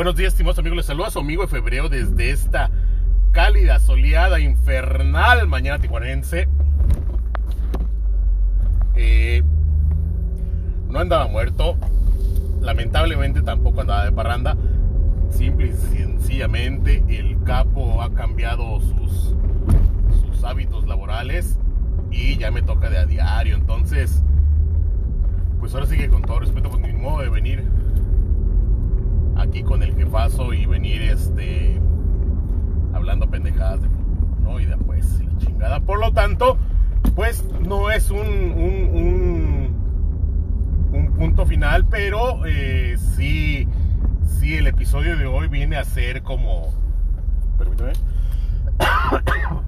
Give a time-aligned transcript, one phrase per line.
[0.00, 0.78] Buenos días, estimados amigos.
[0.78, 2.70] Les saluda su amigo de febrero desde esta
[3.32, 6.48] cálida, soleada, infernal mañana tijuanense.
[8.94, 9.42] Eh,
[10.88, 11.76] no andaba muerto.
[12.62, 14.56] Lamentablemente tampoco andaba de parranda.
[15.28, 19.34] Simple y sencillamente el capo ha cambiado sus,
[20.42, 21.58] hábitos laborales
[22.10, 23.54] y ya me toca de a diario.
[23.54, 24.22] Entonces,
[25.58, 27.79] pues ahora sigue con todo respeto, pues mi modo de venir
[29.40, 31.80] aquí con el jefazo y venir este
[32.92, 33.88] hablando pendejadas de
[34.42, 34.60] ¿no?
[34.60, 35.80] Y después la chingada.
[35.80, 36.58] Por lo tanto,
[37.14, 39.70] pues no es un, un, un,
[40.92, 43.68] un punto final, pero eh, sí,
[44.26, 46.72] sí, el episodio de hoy viene a ser como.
[47.58, 47.92] Permítame.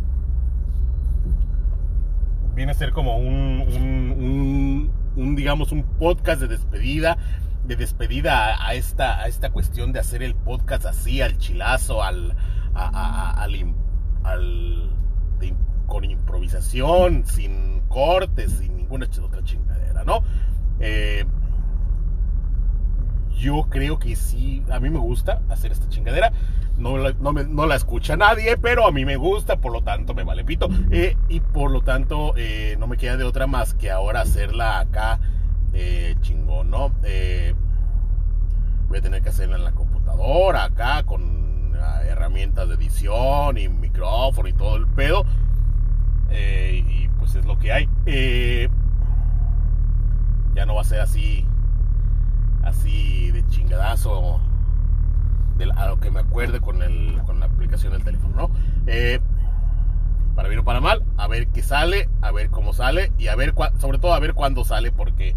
[2.55, 4.91] viene a ser como un,
[5.37, 7.17] digamos, un podcast de despedida,
[7.65, 12.35] de despedida a, esta, a esta cuestión de hacer el podcast así, al chilazo, al,
[12.75, 13.67] al,
[15.87, 20.23] con improvisación, sin cortes, sin ninguna otra chingadera, ¿no?
[20.81, 21.25] Eh,
[23.37, 26.33] yo creo que sí, a mí me gusta hacer esta chingadera.
[26.79, 30.25] No la, no la, escucha nadie, pero a mí me gusta, por lo tanto me
[30.25, 30.69] vale pito.
[30.91, 34.81] Eh, y por lo tanto eh, no me queda de otra más que ahora hacerla
[34.81, 35.21] acá
[35.73, 36.93] eh, chingón, ¿no?
[37.05, 37.55] Eh,
[38.89, 43.69] voy a tener que hacerla en la computadora, acá, con uh, herramientas de edición y
[43.69, 45.25] micrófono y todo el pedo.
[46.31, 47.89] Eh, y pues es lo que hay.
[50.55, 51.47] ya no va a ser así,
[52.63, 54.41] así de chingadazo
[55.57, 58.51] de a lo que me acuerde con, el, con la aplicación del teléfono, ¿no?
[58.87, 59.21] Eh,
[60.35, 63.37] para bien o para mal, a ver qué sale, a ver cómo sale y a
[63.37, 65.35] ver, sobre todo a ver cuándo sale, porque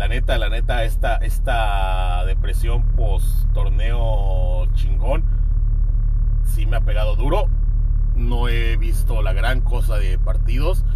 [0.00, 5.22] la neta, la neta, esta, esta depresión post torneo chingón
[6.42, 7.50] sí me ha pegado duro.
[8.16, 10.86] No he visto la gran cosa de partidos.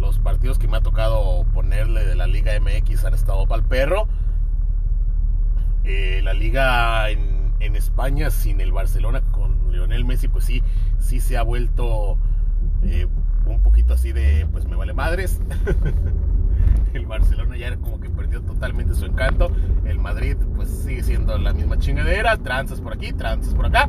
[0.00, 3.68] Los partidos que me ha tocado ponerle de la Liga MX han estado para el
[3.68, 4.08] perro.
[5.84, 10.62] Eh, la liga en, en, España sin el Barcelona con Lionel Messi, pues sí,
[10.98, 12.16] sí se ha vuelto
[12.84, 13.06] eh,
[13.44, 15.42] un poquito así de, pues me vale madres.
[16.96, 18.10] el Barcelona ya era como que
[18.40, 19.50] totalmente su encanto.
[19.84, 23.88] El Madrid, pues sigue siendo la misma chingadera, tranzas por aquí, tranzas por acá.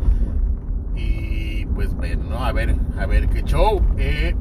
[0.96, 2.44] Y pues bueno, ¿no?
[2.44, 3.82] a ver, a ver qué show.
[3.98, 4.36] Eh,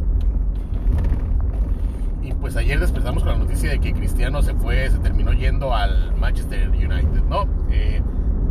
[2.22, 5.74] y pues ayer despertamos con la noticia de que Cristiano se fue, se terminó yendo
[5.74, 7.46] al Manchester United, ¿no?
[7.70, 8.02] Eh,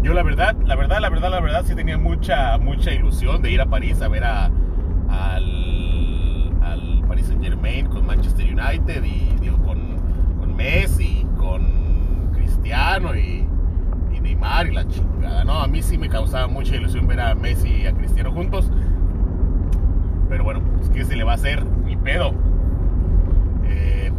[0.02, 3.52] yo la verdad, la verdad, la verdad, la verdad sí tenía mucha, mucha ilusión de
[3.52, 4.46] ir a París a ver a,
[5.10, 9.98] al, al Paris Saint Germain con Manchester United y con,
[10.40, 13.46] con Messi, con Cristiano y,
[14.22, 15.62] Neymar y la chingada, ¿no?
[15.62, 18.72] A mí sí me causaba mucha ilusión ver a Messi y a Cristiano juntos.
[20.30, 21.64] Pero bueno, pues ¿qué se le va a hacer?
[21.86, 22.34] Ni pedo.
[23.66, 24.12] Eh,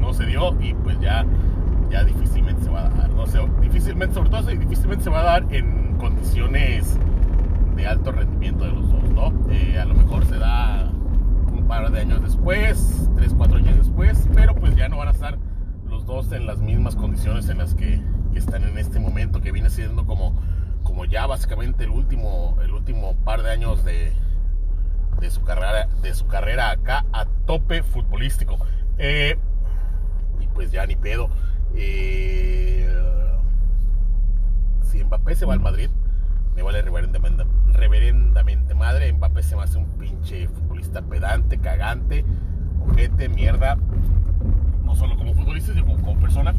[0.00, 1.24] no se dio y pues ya,
[1.88, 3.10] ya difícilmente se va a dar.
[3.10, 6.98] No sé, difícilmente, sobre todo, difícilmente se va a dar en condiciones
[7.76, 9.32] de alto rendimiento de los dos, ¿no?
[9.52, 10.90] Eh, a lo mejor se da
[11.52, 15.10] un par de años después, tres, cuatro años después, pero pues ya no van a
[15.10, 15.36] estar
[15.86, 19.52] los dos en las mismas condiciones en las que, que están en este momento, que
[19.52, 20.40] viene siendo como,
[20.84, 24.14] como ya básicamente el último, el último par de años de,
[25.20, 28.56] de su carrera, de su carrera acá a tope futbolístico.
[28.96, 29.36] Eh,
[30.40, 31.28] y pues ya ni pedo.
[31.74, 32.88] Eh,
[34.80, 35.90] si Mbappé se va al Madrid,
[36.56, 39.12] me vale reverendamente, reverendamente madre.
[39.12, 42.24] Mbappé se me hace un pinche futbolista pedante, cagante,
[42.80, 43.76] ojete, mierda.
[44.84, 46.54] No solo como futbolista, sino como, persona.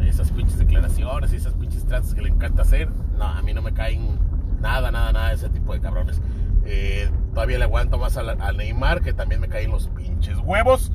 [0.00, 3.72] Esas pinches declaraciones, esas pinches tratos que le encanta hacer, no, a mí no me
[3.72, 4.18] caen
[4.60, 6.20] nada, nada, nada de ese tipo de cabrones.
[6.64, 10.92] Eh, todavía le aguanto más al, al, Neymar, que también me caen los pinches huevos.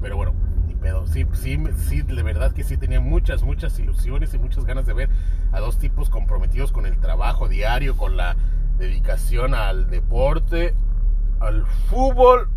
[0.00, 0.34] Pero bueno,
[0.66, 1.06] ni pedo.
[1.06, 4.94] Sí, sí, sí, de verdad que sí tenía muchas, muchas ilusiones y muchas ganas de
[4.94, 5.10] ver
[5.52, 8.36] a dos tipos comprometidos con el trabajo diario, con la
[8.78, 10.74] dedicación al deporte,
[11.40, 12.48] al fútbol.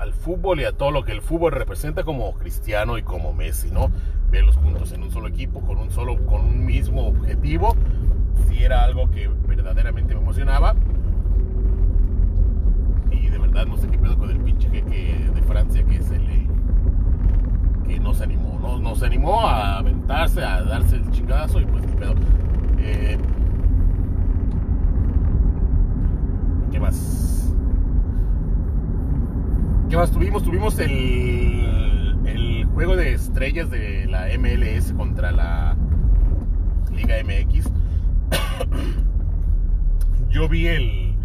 [0.00, 3.70] Al fútbol y a todo lo que el fútbol representa como Cristiano y como Messi,
[3.70, 3.90] ¿no?
[4.30, 7.76] Verlos juntos en un solo equipo, con un solo, con un mismo objetivo,
[8.48, 10.74] sí era algo que verdaderamente me emocionaba.
[13.10, 16.18] Y de verdad no sé qué pedo con el pinche jeque de Francia que se
[16.18, 16.46] le.
[17.86, 21.66] que no se animó, no, no se animó a aventarse, a darse el chingazo y
[21.66, 22.14] pues qué pedo.
[22.78, 23.18] Eh,
[26.72, 27.30] ¿Qué más?
[29.90, 30.44] ¿Qué más tuvimos?
[30.44, 35.76] Tuvimos el, el juego de estrellas de la MLS contra la
[36.92, 37.68] Liga MX,
[40.30, 41.16] yo vi el,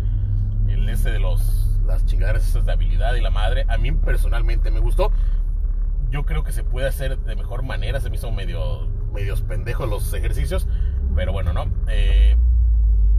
[0.68, 3.66] el ese de los las chingaderas esas de habilidad y la madre.
[3.68, 5.12] A mí personalmente me gustó.
[6.10, 8.02] Yo creo que se puede hacer de mejor manera.
[8.02, 10.68] Se me hizo medio medios pendejos los ejercicios.
[11.14, 11.68] Pero bueno, no.
[11.88, 12.36] Eh,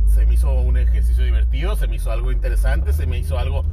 [0.07, 1.77] se me hizo un ejercicio divertido.
[1.77, 2.93] Se me hizo algo interesante.
[2.93, 3.65] Se me hizo algo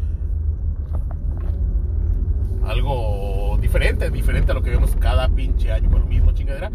[2.65, 6.71] algo diferente, diferente a lo que vemos cada pinche año con lo mismo chingadera.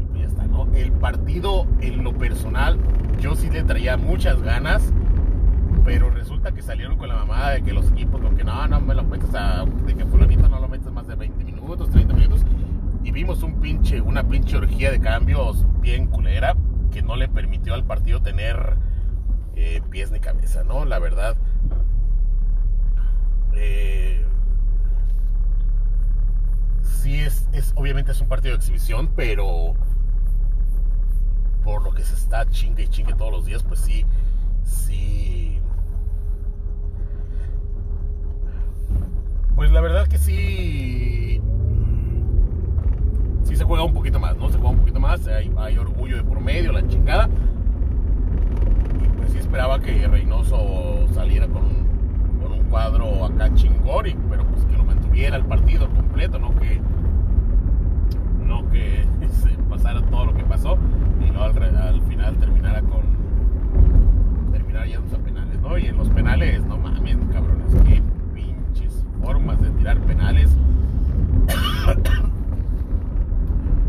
[0.00, 0.68] Y pues ya está, ¿no?
[0.74, 2.78] El partido en lo personal,
[3.20, 4.92] yo sí le traía muchas ganas,
[5.84, 8.80] pero resulta que salieron con la mamada de que los equipos, con que no, no
[8.80, 12.14] me lo metes a, de que fulanito no lo metes más de 20 minutos, 30
[12.14, 12.44] minutos.
[13.04, 16.54] Y vimos un pinche, una pinche orgía de cambios bien culera
[16.90, 18.76] que no le permitió al partido tener
[19.56, 20.84] eh, pies ni cabeza, ¿no?
[20.84, 21.36] La verdad.
[23.54, 24.24] Eh,
[26.82, 29.74] sí es, es, obviamente es un partido de exhibición, pero
[31.62, 34.04] por lo que se está chingue y chingue todos los días, pues sí,
[34.64, 35.60] sí.
[39.54, 41.40] Pues la verdad que sí,
[43.44, 44.48] sí se juega un poquito más, ¿no?
[44.48, 47.28] Se juega un poquito más, hay, orgullo de por medio, la chingada.
[49.04, 54.44] Y pues sí esperaba que Reynoso saliera con un, con un cuadro acá chingón, pero
[54.46, 56.80] pues que lo mantuviera el partido completo, no que
[58.48, 60.78] no que se pasara todo lo que pasó
[61.20, 63.02] y no al, al final terminara con
[64.52, 65.76] terminar yéndose a penales, ¿no?
[65.76, 68.02] Y en los penales, no mames, cabrones, qué
[68.34, 70.56] pinches formas de tirar penales.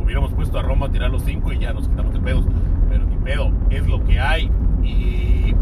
[0.04, 2.46] Hubiéramos puesto a Roma a tirar los cinco y ya nos quitamos de pedos,
[2.90, 4.52] pero ni pedo, es lo que hay
[4.84, 5.56] y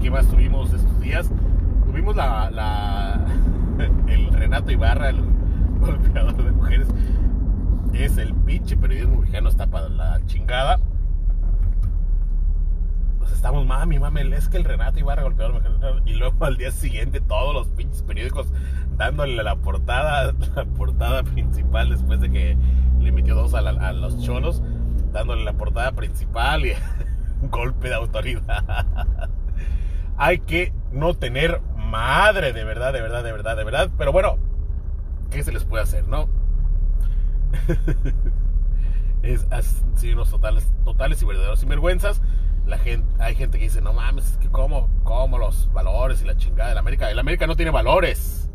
[0.00, 1.30] ¿qué más tuvimos estos días?
[1.86, 3.24] Tuvimos la, la
[4.08, 5.20] el Renato Ibarra, el
[5.78, 6.88] golpeador de mujeres,
[7.92, 10.78] es el pinche periodismo mexicano, está para la chingada.
[13.18, 16.02] Pues estamos, mami, mami, es que el Renato Ibarra golpeador de mujeres.
[16.04, 18.48] Y luego al día siguiente todos los pinches periódicos
[18.96, 22.56] dándole la portada, la portada principal después de que
[23.00, 24.62] le metió dos a, a los cholos,
[25.12, 26.72] dándole la portada principal y
[27.42, 28.86] un golpe de autoridad.
[30.18, 33.90] Hay que no tener madre, de verdad, de verdad, de verdad, de verdad.
[33.98, 34.38] Pero bueno,
[35.30, 36.28] ¿qué se les puede hacer, no?
[39.22, 42.22] es así unos totales, totales y verdaderos sinvergüenzas.
[42.66, 46.26] La gente, hay gente que dice, no mames, es que como, como los valores y
[46.26, 47.10] la chingada de la América.
[47.10, 48.50] El América no tiene valores.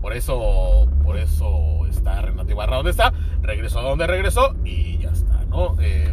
[0.00, 3.12] Por eso, por eso está Renato Ibarra donde está.
[3.40, 5.76] Regresó a donde regresó y ya está, ¿no?
[5.80, 6.12] Eh,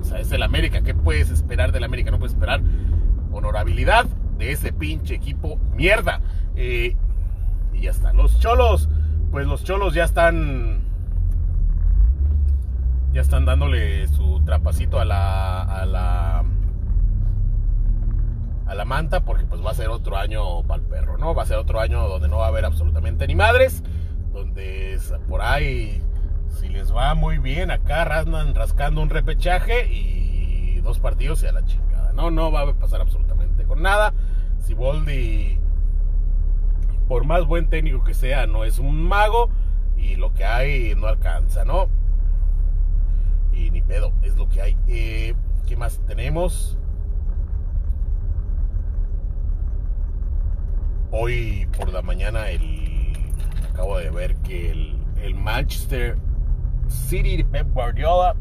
[0.00, 0.80] o sea, es el América.
[0.80, 2.10] ¿Qué puedes esperar del América?
[2.10, 2.62] No puedes esperar
[3.30, 4.06] honorabilidad
[4.38, 6.22] de ese pinche equipo mierda.
[6.54, 6.96] Eh,
[7.74, 8.14] y ya está.
[8.14, 8.88] Los cholos,
[9.36, 10.80] pues los cholos ya están.
[13.12, 15.60] Ya están dándole su trapacito a la.
[15.60, 16.42] a la.
[18.66, 19.26] a la manta.
[19.26, 21.34] Porque pues va a ser otro año para el perro, ¿no?
[21.34, 23.82] Va a ser otro año donde no va a haber absolutamente ni madres.
[24.32, 24.98] Donde
[25.28, 26.02] por ahí.
[26.48, 31.52] Si les va muy bien, acá andan rascando un repechaje y dos partidos y a
[31.52, 32.14] la chingada.
[32.14, 34.14] No, no va a pasar absolutamente con nada.
[34.60, 35.58] Si Boldi,
[37.08, 39.50] por más buen técnico que sea, no es un mago
[39.96, 41.88] y lo que hay no alcanza, ¿no?
[43.52, 44.76] Y ni pedo, es lo que hay.
[44.88, 45.34] Eh,
[45.66, 46.76] ¿Qué más tenemos?
[51.10, 53.12] Hoy por la mañana el,
[53.72, 54.96] acabo de ver que el,
[55.34, 56.18] Manchester
[56.88, 58.36] City de Pep Guardiola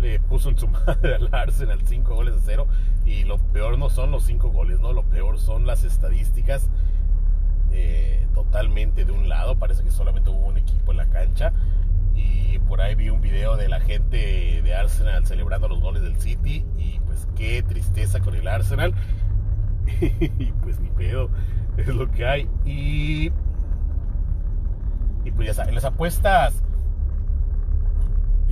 [0.00, 2.66] le puso en su madre al Arsenal 5 goles a 0
[3.04, 6.70] y lo peor no son los 5 goles, no, lo peor son las estadísticas
[7.72, 11.52] eh, totalmente de un lado, parece que solamente hubo un equipo en la cancha
[12.14, 16.16] y por ahí vi un video de la gente de Arsenal celebrando los goles del
[16.20, 18.94] City y pues qué tristeza con el Arsenal
[20.00, 21.30] y pues ni pedo,
[21.76, 23.32] es lo que hay y
[25.24, 26.62] y pues ya saben, las apuestas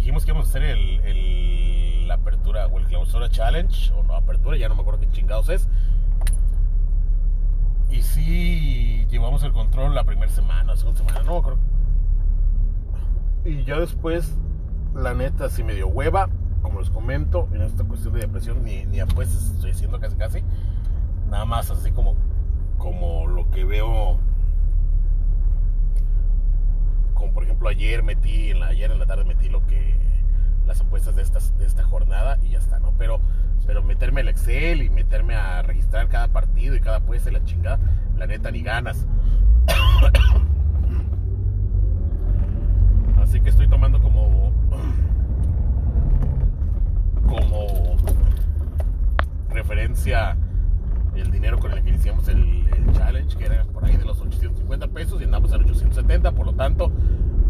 [0.01, 4.15] dijimos que íbamos a hacer el, el, la apertura o el clausura challenge, o no
[4.15, 5.69] apertura, ya no me acuerdo qué chingados es.
[7.91, 11.59] Y sí, llevamos el control la primera semana, la segunda semana, no acuerdo.
[13.45, 14.37] Y ya después,
[14.95, 16.29] la neta, sí me dio hueva,
[16.63, 20.43] como les comento, en esta cuestión de depresión, ni, ni apuestas estoy haciendo casi casi.
[21.29, 22.15] Nada más así como,
[22.79, 24.19] como lo que veo
[27.21, 29.95] como por ejemplo ayer metí, ayer en la tarde metí lo que
[30.67, 32.93] las apuestas de, estas, de esta jornada y ya está, ¿no?
[32.99, 33.21] Pero,
[33.67, 37.45] pero meterme al Excel y meterme a registrar cada partido y cada apuesta y la
[37.45, 37.79] chingada,
[38.17, 39.07] la neta ni ganas.
[43.23, 44.53] Así que estoy tomando como.
[47.27, 47.97] como
[49.51, 50.37] referencia
[51.15, 54.89] el dinero con el que iniciamos el, challenge, que era por ahí de los 850
[54.89, 56.91] pesos y andamos en 870, por lo tanto,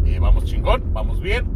[0.04, 1.46] eh, vamos chingón, vamos bien,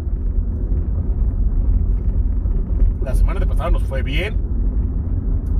[3.04, 4.34] la semana de pasada nos fue bien.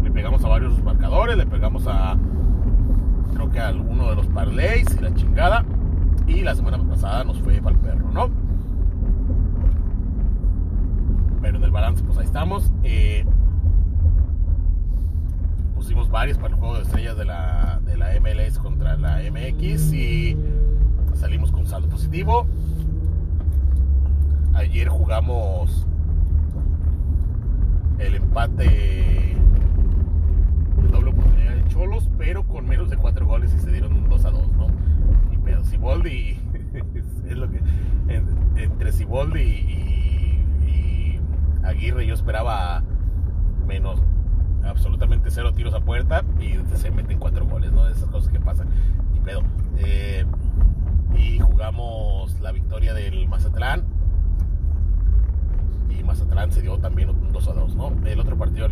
[0.03, 2.17] Le pegamos a varios marcadores, le pegamos a
[3.35, 5.65] creo que a alguno de los parlays y la chingada.
[6.27, 8.31] Y la semana pasada nos fue para el perro, ¿no?
[11.43, 12.73] Pero en el balance, pues ahí estamos.
[12.83, 13.27] Eh,
[15.75, 19.93] pusimos varios para el juego de estrellas de la, de la MLS contra la MX
[19.93, 20.39] y
[21.13, 22.47] salimos con saldo positivo.
[24.55, 25.87] Ayer jugamos
[27.99, 29.37] el empate de
[30.91, 34.25] doble oportunidad de Cholos, pero con menos de 4 goles y se dieron un 2
[34.25, 34.67] a 2, ¿no?
[35.33, 36.39] Y pero Siboldi,
[37.29, 37.61] es lo que.
[38.57, 41.21] Entre Siboldi y, y
[41.65, 42.83] Aguirre yo esperaba
[43.67, 44.01] menos
[44.65, 47.89] absolutamente cero tiros a puerta y se meten cuatro goles, ¿no?
[47.89, 48.69] Esas cosas que pasan.
[49.15, 49.43] Y pedo.
[49.79, 50.25] Eh,
[51.17, 53.85] y jugamos la victoria del Mazatlán.
[55.91, 57.14] Y Mazatlán se dio también un 2 a 2, ¿no?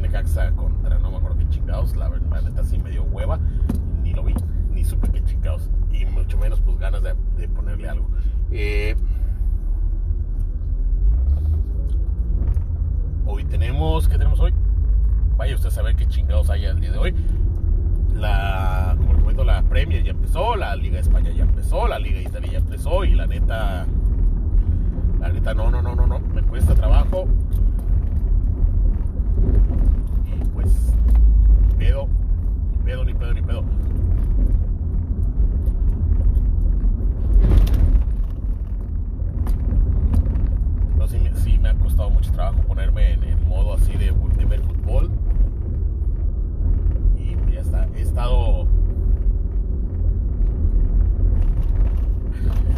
[0.00, 3.38] Necaxa contra no me acuerdo qué chingados, la verdad está así medio hueva,
[4.02, 4.34] ni lo vi,
[4.72, 5.70] ni supe qué chingados.
[5.90, 8.08] Y mucho menos pues ganas de, ponerle algo.
[8.50, 8.96] Eh,
[13.26, 14.54] hoy tenemos, ¿qué tenemos hoy?
[15.36, 17.14] Vaya usted a saber qué chingados hay el día de hoy
[18.14, 22.18] la, como les la Premier ya empezó, la Liga de España ya empezó, la Liga
[22.18, 23.86] de Italia ya empezó y la neta,
[25.20, 27.26] la neta, no, no, no, no, no, me cuesta trabajo.
[30.26, 30.94] Y pues,
[31.68, 32.08] ni pedo,
[32.70, 33.64] ni pedo, ni pedo, ni pedo.
[40.98, 44.44] No, sí, sí, me ha costado mucho trabajo ponerme en, en modo así de, de
[44.44, 45.10] ver fútbol
[47.96, 48.66] he estado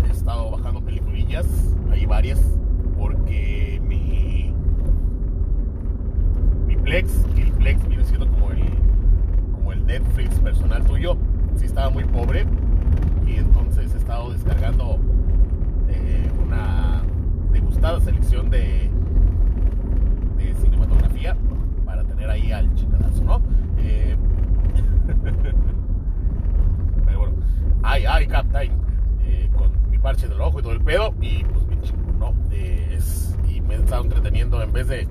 [0.06, 1.46] he estado bajando peliculillas
[1.90, 2.40] hay varias
[2.96, 4.52] porque mi
[6.66, 8.62] mi Plex el Plex viene siendo como el
[9.52, 11.16] como el Netflix personal tuyo
[11.56, 12.46] sí estaba muy pobre
[13.26, 15.00] y entonces he estado descargando
[15.88, 17.02] eh, una
[17.52, 18.90] degustada selección de
[20.60, 21.36] cinematografía
[21.84, 23.42] para tener ahí al chingadazo no
[23.78, 24.16] eh,
[27.82, 28.72] ay, ay, Captain,
[29.26, 31.80] eh, con mi parche del ojo y todo el pedo, y pues bien
[32.18, 32.34] ¿no?
[32.50, 35.06] Eh, es, y me he estado entreteniendo en vez de,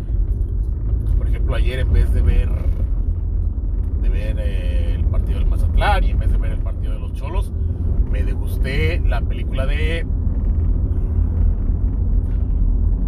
[1.18, 2.50] por ejemplo, ayer en vez de ver,
[4.04, 7.00] de ver eh, el partido del Mazatlán y en vez de ver el partido de
[7.00, 7.52] los Cholos,
[8.12, 10.06] me degusté la película de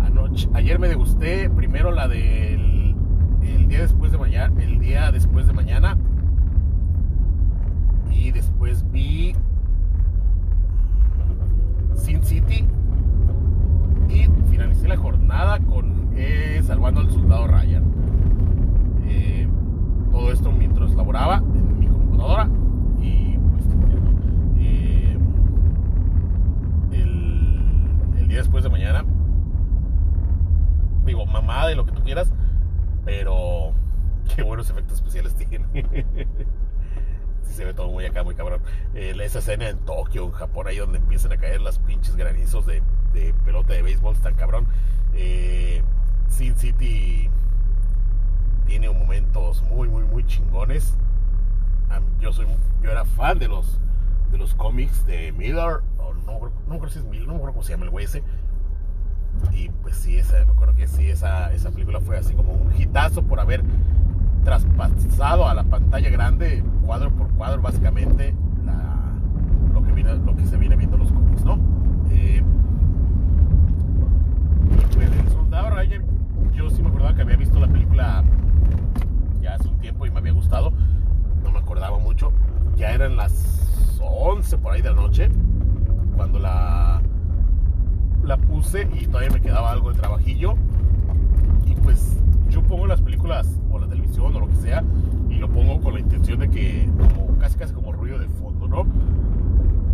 [0.02, 0.50] anoche.
[0.54, 2.96] Ayer me degusté primero la del
[3.44, 5.98] el día después de mañana, el día después de mañana
[8.10, 9.36] y después vi
[11.94, 12.66] Sin City
[14.10, 17.84] y finalicé la jornada con eh, Salvando al Soldado Ryan.
[19.08, 19.48] Eh,
[20.16, 22.50] todo esto mientras laboraba en mi computadora
[23.02, 23.66] y pues
[24.60, 25.18] eh,
[26.94, 29.04] el, el día después de mañana
[31.06, 32.32] digo mamá de lo que tú quieras
[33.04, 33.74] pero
[34.36, 35.66] qué buenos efectos especiales tiene
[37.44, 38.60] se ve todo muy acá, muy cabrón.
[38.96, 42.66] Eh, esa escena en Tokio, en Japón, ahí donde empiezan a caer las pinches granizos
[42.66, 42.84] de,
[43.46, 44.68] pelota de béisbol, tan cabrón.
[45.14, 45.82] Eh,
[46.28, 47.30] Sin City
[48.66, 50.98] tiene momentos muy, muy, muy chingones.
[52.20, 52.48] Yo soy,
[52.82, 53.80] yo era fan de los,
[54.32, 57.64] de los cómics de Miller, o no, no creo si es Miller, no creo cómo
[57.64, 58.24] se llama el güey ese.
[59.52, 62.74] Y pues sí, esa, me acuerdo que sí, esa, esa película fue así como un
[62.78, 63.64] hitazo por haber
[64.44, 68.34] traspasado a la pantalla grande, cuadro por cuadro, básicamente,
[69.74, 71.60] lo, que viene, lo que se viene viendo los cómics, ¿no?
[72.12, 72.42] Eh,
[74.94, 76.04] pues el soldado Ryan,
[76.54, 78.24] yo sí me acordaba que había visto la película
[79.46, 80.74] ya hace un tiempo y me había gustado,
[81.44, 82.32] no me acordaba mucho,
[82.76, 85.30] ya eran las 11 por ahí de la noche,
[86.16, 87.00] cuando la,
[88.24, 90.56] la puse y todavía me quedaba algo de trabajillo,
[91.64, 92.18] y pues
[92.50, 94.84] yo pongo las películas o la televisión o lo que sea
[95.30, 98.68] y lo pongo con la intención de que como casi casi como ruido de fondo,
[98.68, 98.88] ¿no?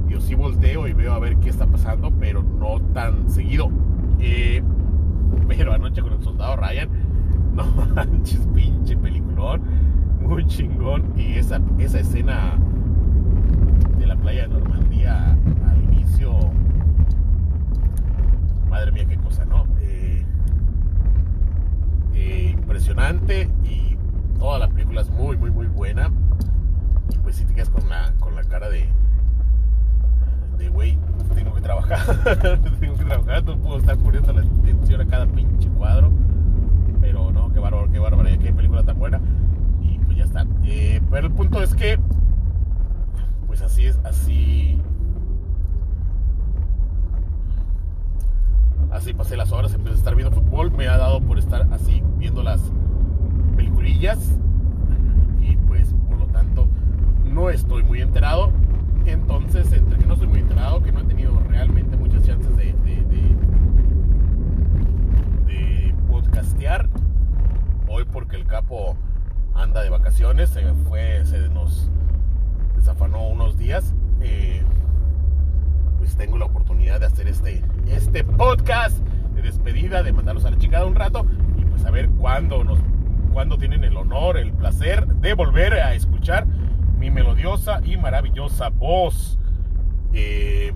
[0.08, 3.70] Yo sí volteo y veo a ver qué está pasando, pero no tan seguido.
[4.20, 4.62] Eh,
[5.48, 6.90] pero anoche con el soldado Ryan,
[7.56, 7.66] no
[7.96, 8.81] manches, pinche
[10.52, 11.14] chingón.
[11.18, 12.58] Y esa, esa escena
[13.98, 16.34] de la playa de Normandía al inicio,
[18.70, 19.66] madre mía, qué cosa, ¿no?
[19.82, 20.26] Eh,
[22.72, 23.98] impresionante y
[24.40, 26.10] toda la película es muy, muy, muy buena.
[27.14, 28.88] Y pues si te quedas con la, con la cara de,
[30.58, 30.98] de güey,
[31.36, 32.00] tengo que trabajar,
[32.80, 36.12] tengo que trabajar, no puedo estar poniendo la atención a cada pinche cuadro.
[37.02, 39.20] Pero no, qué bárbaro, qué bárbaro, qué película tan buena.
[39.82, 40.31] Y pues ya está.
[40.64, 42.00] Eh, pero el punto es que,
[43.48, 44.82] pues así es, así.
[48.92, 50.72] Así pasé las horas, empecé a estar viendo fútbol.
[50.72, 52.62] Me ha dado por estar así viendo las
[53.56, 54.40] peliculillas.
[55.40, 56.68] Y pues, por lo tanto,
[57.24, 58.52] no estoy muy enterado.
[59.06, 62.74] Entonces, entre que no estoy muy enterado, que no he tenido realmente muchas chances de,
[62.74, 62.96] de,
[65.48, 66.88] de, podcastear,
[67.88, 68.96] hoy porque el capo
[69.62, 71.90] anda de vacaciones, se fue, se nos
[72.76, 74.64] desafanó unos días, eh,
[76.00, 78.98] pues tengo la oportunidad de hacer este, este podcast
[79.36, 81.26] de despedida, de mandarlos a la chingada un rato
[81.58, 82.80] y pues a ver cuándo nos
[83.32, 86.46] cuándo tienen el honor, el placer de volver a escuchar
[86.98, 89.40] mi melodiosa y maravillosa voz.
[90.14, 90.74] Eh,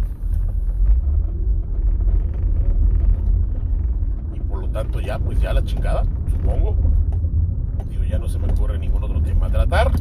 [4.34, 6.78] y por lo tanto ya, pues ya la chingada, supongo.
[8.20, 9.92] No se me ocurre ningún otro tema a tratar.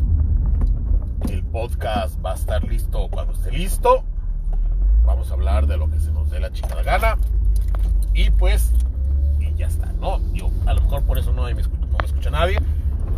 [1.29, 4.05] El podcast va a estar listo cuando esté listo.
[5.05, 7.19] Vamos a hablar de lo que se nos dé la chingada gana.
[8.15, 8.73] Y pues,
[9.41, 10.21] y ya está, ¿no?
[10.33, 12.59] Yo, a lo mejor por eso no me no me escucha nadie.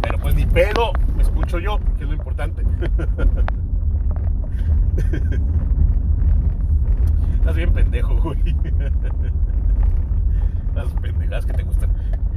[0.00, 2.62] Pero pues ni pedo, me escucho yo, que es lo importante.
[7.34, 8.42] Estás bien pendejo, güey.
[10.74, 11.90] Las pendejadas que te gustan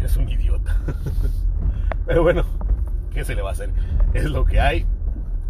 [0.05, 0.75] es un idiota.
[2.05, 2.43] Pero bueno,
[3.13, 3.69] ¿qué se le va a hacer?
[4.13, 4.85] Es lo que hay.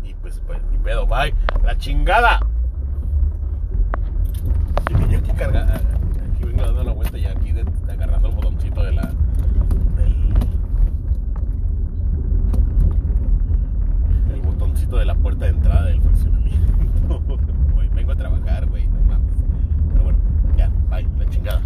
[0.03, 1.33] Y pues, pues mi pedo, bye.
[1.63, 2.39] La chingada.
[4.89, 5.75] Y vine aquí cargada.
[5.75, 5.97] Ah,
[6.33, 7.53] aquí vengo dando la vuelta y aquí
[7.89, 9.11] agarrando el botoncito de la.
[9.95, 10.33] Del,
[14.33, 17.21] el botoncito de la puerta de entrada del fraccionamiento.
[17.93, 19.33] Vengo a trabajar, güey, no mames.
[19.91, 20.19] Pero bueno,
[20.57, 21.61] ya, bye, la chingada.